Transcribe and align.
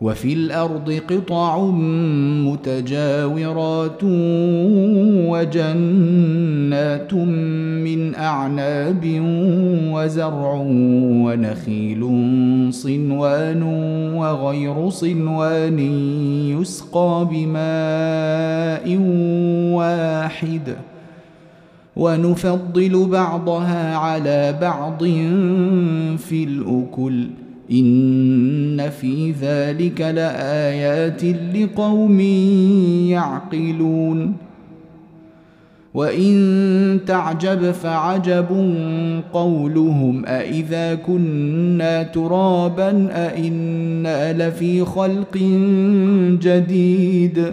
وفي 0.00 0.32
الأرض 0.32 1.00
قطع 1.10 1.66
متجاورات 2.46 4.04
وجنات 5.30 7.14
من 7.84 8.14
أعناب 8.14 9.20
وزرع 9.92 10.54
ونخيل 11.24 12.02
صنوان 12.70 13.62
وغير 14.14 14.90
صنوان 14.90 15.78
يسقى 16.58 17.28
بماء 17.30 18.98
واحد. 19.76 20.76
ونفضل 21.96 23.06
بعضها 23.06 23.96
على 23.96 24.58
بعض 24.60 25.04
في 26.18 26.44
الأكل. 26.44 27.47
ان 27.70 28.90
في 28.90 29.32
ذلك 29.32 30.00
لايات 30.00 31.24
لقوم 31.54 32.20
يعقلون 33.10 34.48
وان 35.94 37.00
تعجب 37.06 37.70
فعجب 37.70 38.46
قولهم 39.32 40.26
أإذا 40.26 40.94
كنا 40.94 42.02
ترابا 42.02 43.08
أإنا 43.10 44.48
لفي 44.48 44.84
خلق 44.84 45.36
جديد 46.42 47.52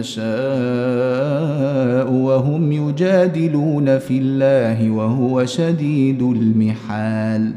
يشاء 0.00 0.26
وهم 2.12 2.72
يجادلون 2.72 3.98
في 3.98 4.18
الله 4.18 4.90
وهو 4.90 5.46
شديد 5.46 6.22
المحال. 6.22 7.52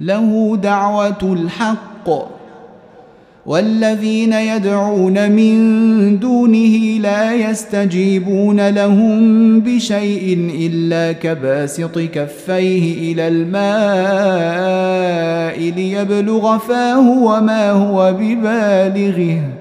له 0.00 0.56
دعوة 0.62 1.18
الحق. 1.22 2.38
والذين 3.46 4.32
يدعون 4.32 5.32
من 5.32 6.18
دونه 6.18 6.98
لا 7.00 7.34
يستجيبون 7.34 8.68
لهم 8.68 9.60
بشيء 9.60 10.50
إلا 10.60 11.12
كباسط 11.12 11.98
كفيه 11.98 13.12
إلى 13.12 13.28
الماء 13.28 14.38
ليبلغ 15.70 16.58
فاه 16.58 17.10
وما 17.10 17.70
هو 17.70 18.16
ببالغه. 18.20 19.57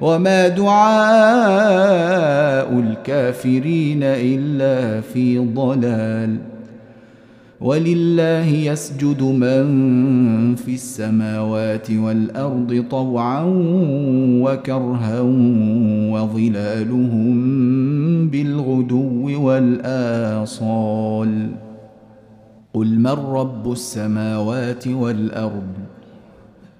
وما 0.00 0.48
دعاء 0.48 1.98
الكافرين 2.78 4.02
الا 4.02 5.00
في 5.00 5.38
ضلال 5.38 6.36
ولله 7.60 8.46
يسجد 8.46 9.22
من 9.22 10.54
في 10.54 10.74
السماوات 10.74 11.90
والارض 11.90 12.84
طوعا 12.90 13.42
وكرها 14.42 15.20
وظلالهم 16.12 17.38
بالغدو 18.28 19.46
والاصال 19.46 21.48
قل 22.74 22.98
من 22.98 23.06
رب 23.06 23.72
السماوات 23.72 24.88
والارض 24.88 25.72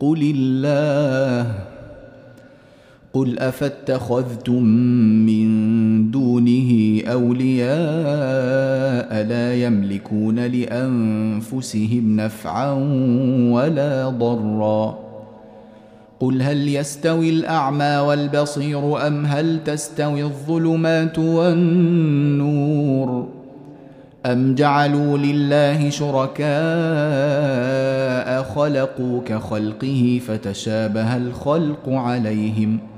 قل 0.00 0.32
الله 0.34 1.54
قل 3.12 3.38
أفاتخذتم 3.38 4.62
من 5.26 6.10
دونه 6.10 7.00
أولياء 7.06 7.68
لا 9.26 9.54
يملكون 9.54 10.38
لأنفسهم 10.38 12.16
نفعا 12.16 12.72
ولا 13.52 14.08
ضرا. 14.08 14.98
قل 16.20 16.42
هل 16.42 16.68
يستوي 16.68 17.30
الأعمى 17.30 17.96
والبصير 17.96 19.06
أم 19.06 19.26
هل 19.26 19.64
تستوي 19.64 20.22
الظلمات 20.22 21.18
والنور؟ 21.18 22.58
أم 24.26 24.54
جعلوا 24.54 25.18
لله 25.18 25.90
شركاء 25.90 26.48
خلقوا 28.42 29.20
كخلقه 29.26 30.20
فتشابه 30.26 31.16
الخلق 31.16 31.88
عليهم 31.88 32.78
ۖ؟ 32.94 32.97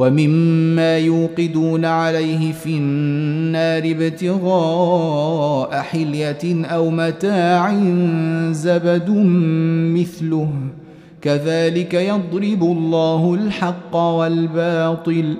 ومما 0.00 0.98
يوقدون 0.98 1.84
عليه 1.84 2.52
في 2.52 2.76
النار 2.76 3.82
ابتغاء 3.84 5.80
حلية 5.80 6.64
أو 6.66 6.90
متاع 6.90 7.74
زبد 8.50 9.10
مثله. 9.96 10.50
كذلك 11.22 11.94
يضرب 11.94 12.62
الله 12.62 13.34
الحق 13.34 13.96
والباطل. 13.96 15.34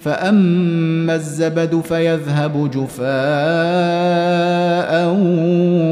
فأما 0.00 1.14
الزبد 1.14 1.80
فيذهب 1.80 2.70
جفاء 2.70 3.08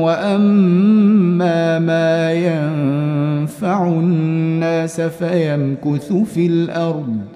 وأما 0.04 1.78
ما 1.78 2.32
ينفع 2.32 3.88
الناس 3.88 5.00
فيمكث 5.00 6.12
في 6.12 6.46
الأرض. 6.46 7.35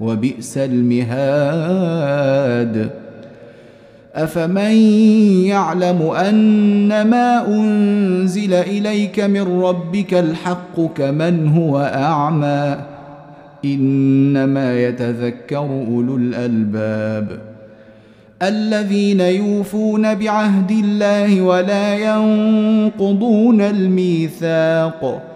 وبئس 0.00 0.58
المهاد. 0.58 1.86
أفمن 4.14 4.76
يعلم 5.46 6.02
أن 6.02 7.02
ما 7.02 7.46
أنزل 7.48 8.54
إليك 8.54 9.20
من 9.20 9.62
ربك 9.62 10.14
الحق 10.14 10.80
كمن 10.94 11.48
هو 11.48 11.78
أعمى؟ 11.78 12.76
إنما 13.64 14.80
يتذكر 14.80 15.58
أولو 15.58 16.16
الألباب. 16.16 17.38
الذين 18.42 19.20
يوفون 19.20 20.14
بعهد 20.14 20.70
الله 20.70 21.40
ولا 21.40 21.94
ينقضون 21.94 23.60
الميثاق. 23.60 25.35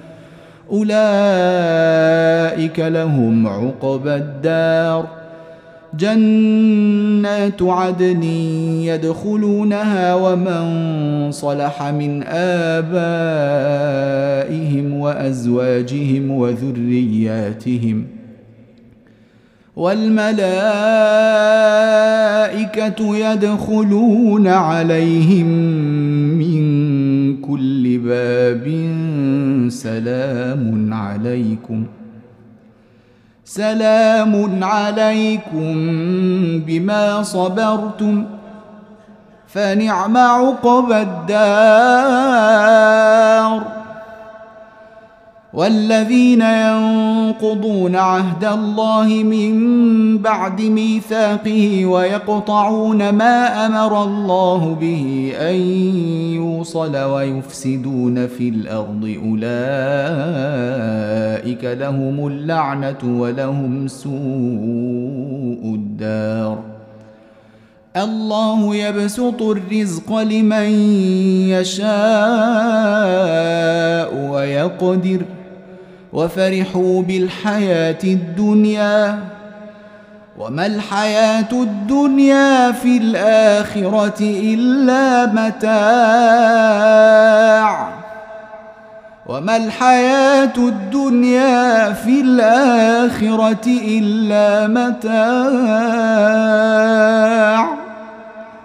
أولئك 0.71 0.91
لهم 2.79 3.47
عقبى 3.47 4.15
الدار. 4.15 5.07
جنات 5.99 7.61
عدن 7.61 8.23
يدخلونها 8.83 10.15
ومن 10.15 11.31
صلح 11.31 11.83
من 11.83 12.23
آبائهم 12.23 12.93
وأزواجهم 14.93 16.31
وذرياتهم. 16.31 18.07
والملائكة 19.75 20.41
يدخلون 23.17 24.47
عليهم 24.47 25.47
من 26.37 26.70
كل 27.35 27.97
باب 27.97 28.65
سلام 29.69 30.93
عليكم. 30.93 31.85
سلام 33.45 34.63
عليكم 34.63 35.73
بما 36.67 37.23
صبرتم 37.23 38.25
فنعم 39.47 40.17
عقبى 40.17 41.01
الدار. 41.01 42.31
والذين 45.53 46.41
ينقضون 46.41 47.95
عهد 47.95 48.45
الله 48.45 49.07
من 49.23 50.17
بعد 50.17 50.61
ميثاقه 50.61 51.85
ويقطعون 51.85 53.09
ما 53.09 53.65
أمر 53.65 54.03
الله 54.03 54.77
به 54.81 55.33
أن 55.35 55.55
يوصل 56.35 56.97
ويفسدون 56.97 58.27
في 58.27 58.49
الأرض 58.49 59.17
أولئك 59.25 59.43
لهم 61.63 62.27
اللعنة 62.27 62.97
ولهم 63.03 63.87
سوء 63.87 64.11
الدار. 65.75 66.57
الله 67.97 68.75
يبسط 68.75 69.41
الرزق 69.41 70.17
لمن 70.17 70.69
يشاء 71.51 71.91
ويقدر 74.31 75.21
وفرحوا 76.13 77.01
بالحياة 77.01 77.99
الدنيا 78.03 79.19
وما 80.37 80.65
الحياة 80.65 81.51
الدنيا 81.51 82.71
في 82.71 82.97
الآخرة 82.97 84.19
إلا 84.21 85.25
متاع 85.25 86.81
وما 89.25 89.57
الحياة 89.57 90.53
الدنيا 90.57 91.93
في 91.93 92.21
الآخرة 92.21 93.67
إلا 93.67 94.67
متاع 94.67 96.21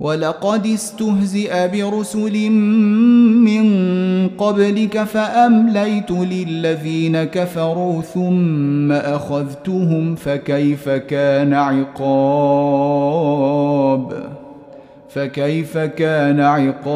ولقد 0.00 0.66
استهزئ 0.66 1.68
برسل 1.68 2.50
من 2.50 3.68
قبلك 4.28 5.04
فأمليت 5.04 6.10
للذين 6.10 7.24
كفروا 7.24 8.02
ثم 8.02 8.92
أخذتهم 8.92 10.14
فكيف 10.14 10.88
كان 10.88 11.54
عقاب؟ 11.54 12.68
فكيف 15.08 15.78
كان 15.78 16.40
عقاب؟ 16.40 16.88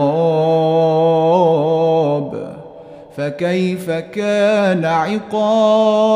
فكيف 3.16 3.90
كان 3.90 4.84
عقاب؟ 4.84 6.12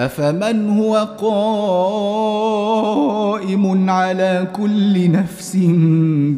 أفمن 0.00 0.78
هو 0.78 0.96
قائم 2.16 3.90
على 3.90 4.46
كل 4.52 5.10
نفس 5.10 5.56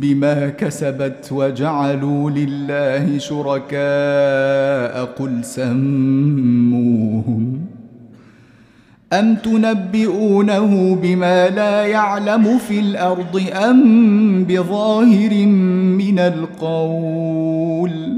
بما 0.00 0.49
كسبت 0.49 1.29
وجعلوا 1.33 2.31
لله 2.31 3.19
شركاء 3.19 5.05
قل 5.05 5.45
سموهم 5.45 5.79
أم 9.12 9.35
تنبئونه 9.35 10.95
بما 11.03 11.49
لا 11.49 11.87
يعلم 11.87 12.59
في 12.59 12.81
الأرض 12.81 13.43
أم 13.71 14.45
بظاهر 14.45 15.47
من 15.97 16.19
القول 16.19 18.18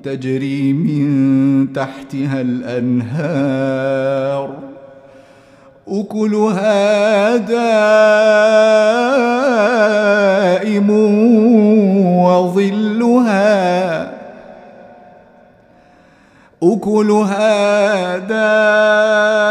تجري 0.02 0.72
من 0.72 1.72
تحتها 1.72 2.40
الأنهار. 2.40 3.90
أكلها 5.88 7.36
دائم 7.36 8.10
وظلها 12.24 14.10
أكلها 16.62 18.18
دائم 18.18 19.50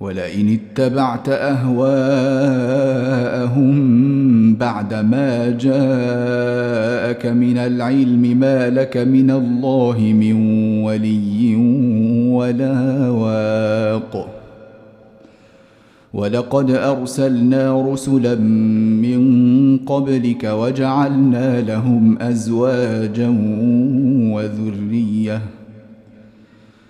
ولئن 0.00 0.58
اتبعت 0.58 1.28
أهواءهم 1.28 1.78
بعدما 4.54 5.50
جاءك 5.50 7.26
من 7.26 7.58
العلم 7.58 8.36
ما 8.40 8.70
لك 8.70 8.96
من 8.96 9.30
الله 9.30 9.98
من 9.98 10.32
ولي 10.82 11.56
ولا 12.32 13.08
واق. 13.08 14.28
ولقد 16.14 16.70
أرسلنا 16.70 17.92
رسلا 17.92 18.34
من 18.34 19.20
قبلك 19.78 20.44
وجعلنا 20.44 21.60
لهم 21.60 22.18
أزواجا 22.22 23.28
وذرية 24.34 25.57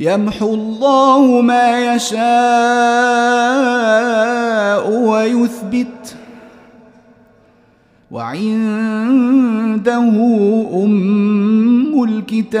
يمحو 0.00 0.54
الله 0.54 1.40
ما 1.40 1.94
يشاء 1.94 2.20
ويثبت. 4.90 6.16
وعنده 8.10 9.98
أم 10.84 12.04
الكتاب. 12.04 12.60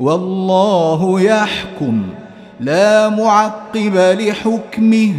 والله 0.00 1.20
يحكم. 1.20 2.02
لا 2.60 3.08
معقب 3.08 3.96
لحكمه. 3.96 5.12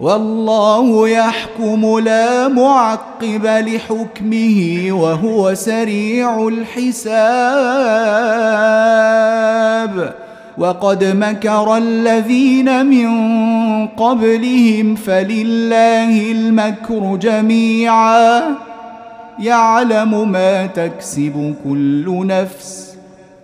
والله 0.00 1.08
يحكم 1.08 1.98
لا 1.98 2.48
معقب 2.48 3.46
لحكمه 3.46 4.86
وهو 4.90 5.54
سريع 5.54 6.48
الحساب. 6.48 7.06
وقد 10.58 11.04
مكر 11.04 11.76
الذين 11.76 12.86
من 12.86 13.08
قبلهم 13.86 14.94
فلله 14.94 16.32
المكر 16.32 17.16
جميعا. 17.16 18.42
يعلم 19.38 20.32
ما 20.32 20.66
تكسب 20.66 21.54
كل 21.64 22.26
نفس. 22.26 22.95